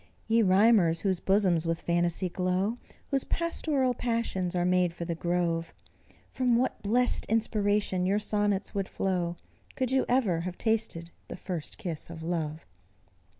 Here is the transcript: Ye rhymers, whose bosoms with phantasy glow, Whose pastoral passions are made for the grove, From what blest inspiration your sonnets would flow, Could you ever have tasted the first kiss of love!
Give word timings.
Ye 0.27 0.41
rhymers, 0.41 1.01
whose 1.01 1.19
bosoms 1.19 1.67
with 1.67 1.79
phantasy 1.81 2.27
glow, 2.27 2.77
Whose 3.11 3.23
pastoral 3.23 3.93
passions 3.93 4.55
are 4.55 4.65
made 4.65 4.93
for 4.93 5.05
the 5.05 5.13
grove, 5.13 5.75
From 6.31 6.57
what 6.57 6.81
blest 6.81 7.27
inspiration 7.27 8.07
your 8.07 8.17
sonnets 8.17 8.73
would 8.73 8.89
flow, 8.89 9.37
Could 9.75 9.91
you 9.91 10.05
ever 10.09 10.39
have 10.39 10.57
tasted 10.57 11.11
the 11.27 11.37
first 11.37 11.77
kiss 11.77 12.09
of 12.09 12.23
love! 12.23 12.65